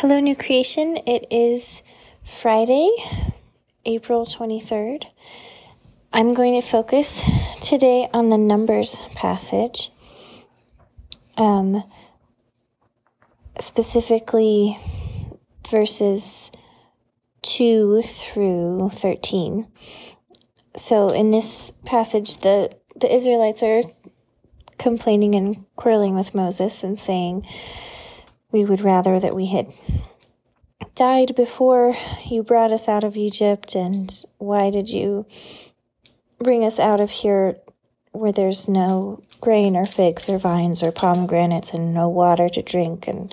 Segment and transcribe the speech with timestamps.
[0.00, 0.96] Hello, New Creation.
[1.08, 1.82] It is
[2.22, 2.88] Friday,
[3.84, 5.06] April 23rd.
[6.12, 7.28] I'm going to focus
[7.60, 9.90] today on the Numbers passage,
[11.36, 11.82] um,
[13.58, 14.78] specifically
[15.68, 16.52] verses
[17.42, 19.66] 2 through 13.
[20.76, 23.82] So, in this passage, the, the Israelites are
[24.78, 27.44] complaining and quarreling with Moses and saying,
[28.50, 29.72] we would rather that we had
[30.94, 31.94] died before
[32.28, 35.26] you brought us out of Egypt, and why did you
[36.38, 37.56] bring us out of here
[38.12, 43.06] where there's no grain or figs or vines or pomegranates and no water to drink,
[43.06, 43.32] and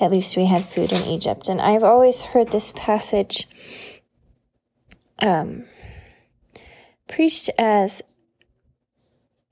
[0.00, 1.48] at least we had food in Egypt.
[1.48, 3.48] And I've always heard this passage
[5.18, 5.64] um,
[7.08, 8.02] preached as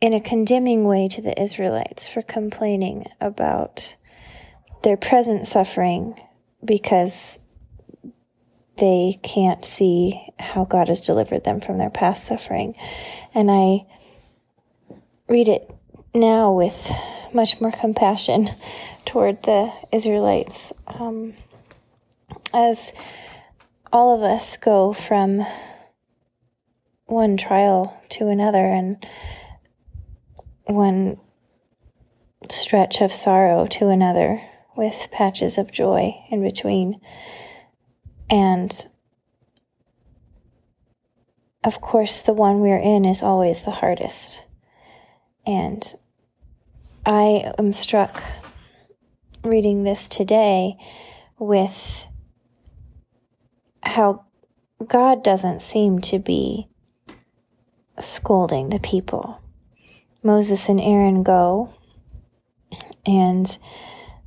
[0.01, 3.97] in a condemning way to the Israelites for complaining about
[4.83, 6.21] their present suffering
[6.65, 7.39] because
[8.79, 12.75] they can't see how God has delivered them from their past suffering.
[13.35, 13.87] And I
[15.29, 15.71] read it
[16.15, 16.91] now with
[17.33, 18.49] much more compassion
[19.05, 20.73] toward the Israelites.
[20.87, 21.35] Um,
[22.53, 22.93] as
[23.93, 25.45] all of us go from
[27.07, 29.05] one trial to another and
[30.65, 31.19] one
[32.49, 34.41] stretch of sorrow to another,
[34.81, 36.99] with patches of joy in between.
[38.31, 38.73] And
[41.63, 44.43] of course, the one we're in is always the hardest.
[45.47, 45.95] And
[47.05, 48.23] I am struck
[49.45, 50.79] reading this today
[51.39, 52.07] with
[53.83, 54.25] how
[54.87, 56.69] God doesn't seem to be
[57.99, 59.43] scolding the people.
[60.23, 61.75] Moses and Aaron go,
[63.05, 63.59] and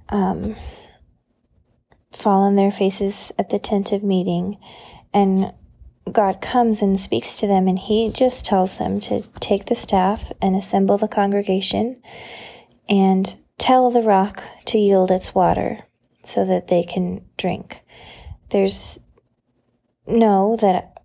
[0.09, 0.55] um,
[2.11, 4.57] fall on their faces at the tent of meeting,
[5.13, 5.53] and
[6.11, 10.31] God comes and speaks to them, and He just tells them to take the staff
[10.41, 12.01] and assemble the congregation
[12.89, 15.79] and tell the rock to yield its water
[16.23, 17.81] so that they can drink.
[18.49, 18.99] There's
[20.05, 21.01] no that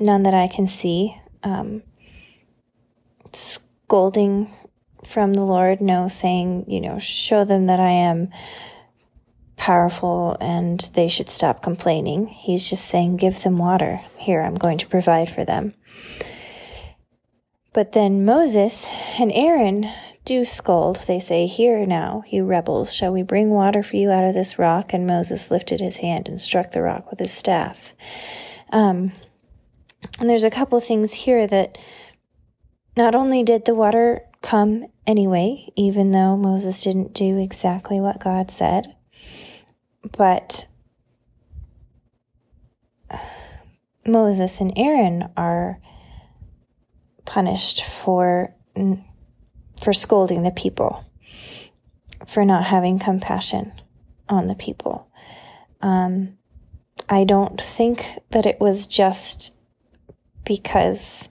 [0.00, 1.82] none that I can see um,
[3.32, 4.52] scolding
[5.08, 8.30] from the Lord, no saying, you know, show them that I am
[9.56, 12.26] powerful and they should stop complaining.
[12.26, 14.00] He's just saying, give them water.
[14.16, 15.74] Here, I'm going to provide for them.
[17.72, 19.90] But then Moses and Aaron
[20.24, 21.04] do scold.
[21.06, 24.58] They say, Here now, you rebels, shall we bring water for you out of this
[24.58, 24.92] rock?
[24.92, 27.94] And Moses lifted his hand and struck the rock with his staff.
[28.70, 29.12] Um,
[30.18, 31.78] and there's a couple things here that
[32.96, 38.50] not only did the water come anyway, even though Moses didn't do exactly what God
[38.50, 38.94] said.
[40.16, 40.66] But
[44.06, 45.80] Moses and Aaron are
[47.24, 48.54] punished for
[49.80, 51.04] for scolding the people,
[52.26, 53.72] for not having compassion
[54.28, 55.08] on the people.
[55.80, 56.36] Um,
[57.08, 59.54] I don't think that it was just
[60.44, 61.28] because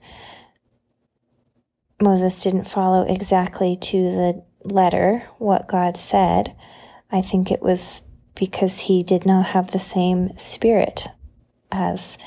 [2.00, 6.54] Moses didn't follow exactly to the letter what God said.
[7.10, 8.02] I think it was
[8.34, 11.08] because he did not have the same spirit
[11.72, 12.18] as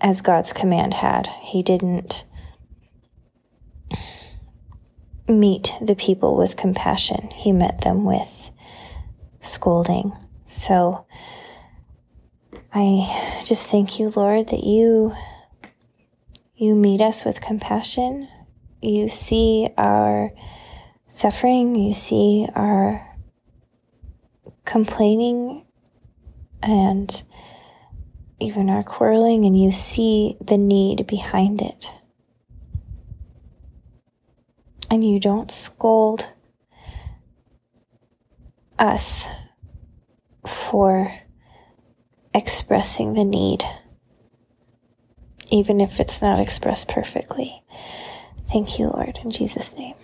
[0.00, 1.28] as God's command had.
[1.40, 2.24] He didn't
[5.28, 7.30] meet the people with compassion.
[7.30, 8.50] He met them with
[9.40, 10.12] scolding.
[10.46, 11.06] So
[12.72, 15.12] I just thank you, Lord, that you
[16.56, 18.28] you meet us with compassion.
[18.80, 20.32] You see our
[21.08, 21.74] suffering.
[21.74, 23.16] You see our
[24.64, 25.64] complaining
[26.62, 27.22] and
[28.40, 31.92] even our quarreling, and you see the need behind it.
[34.90, 36.28] And you don't scold
[38.78, 39.28] us
[40.46, 41.14] for
[42.34, 43.64] expressing the need
[45.54, 47.62] even if it's not expressed perfectly.
[48.50, 49.94] Thank you, Lord, in Jesus' name.